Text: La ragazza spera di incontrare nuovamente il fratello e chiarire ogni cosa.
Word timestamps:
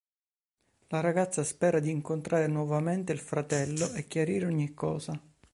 La 0.87 0.99
ragazza 0.99 1.43
spera 1.43 1.79
di 1.79 1.91
incontrare 1.91 2.47
nuovamente 2.47 3.11
il 3.11 3.19
fratello 3.19 3.93
e 3.93 4.07
chiarire 4.07 4.47
ogni 4.47 4.73
cosa. 4.73 5.13